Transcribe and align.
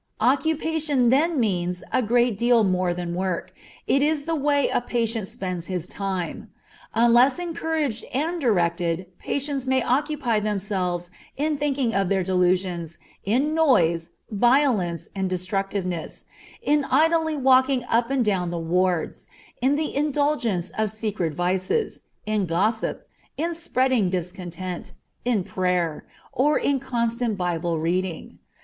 Occupation 0.19 1.11
then 1.11 1.39
means 1.39 1.83
a 1.93 2.01
great 2.01 2.35
deal 2.35 2.63
more 2.63 2.91
than 2.91 3.13
work; 3.13 3.53
it 3.85 4.01
is 4.01 4.23
the 4.23 4.33
way 4.33 4.67
a 4.67 4.81
patient 4.81 5.27
spends 5.27 5.67
his 5.67 5.85
time. 5.87 6.49
Unless 6.95 7.37
encouraged 7.37 8.05
and 8.11 8.41
directed, 8.41 9.15
patients 9.19 9.67
may 9.67 9.83
occupy 9.83 10.39
themselves 10.39 11.11
in 11.37 11.55
thinking 11.55 11.93
of 11.93 12.09
their 12.09 12.23
delusions, 12.23 12.97
in 13.25 13.53
noise, 13.53 14.09
violence, 14.31 15.07
or 15.15 15.21
destructiveness, 15.21 16.25
in 16.63 16.83
idly 16.85 17.37
walking 17.37 17.83
up 17.87 18.09
and 18.09 18.25
down 18.25 18.49
the 18.49 18.57
wards, 18.57 19.27
in 19.61 19.75
the 19.75 19.95
indulgence 19.95 20.71
of 20.71 20.89
secret 20.89 21.35
vices, 21.35 22.05
in 22.25 22.47
gossip, 22.47 23.07
in 23.37 23.53
spreading 23.53 24.09
discontent, 24.09 24.93
in 25.25 25.43
prayer, 25.43 26.07
or 26.33 26.57
in 26.57 26.79
constant 26.79 27.37
Bible 27.37 27.77
reading. 27.77 28.39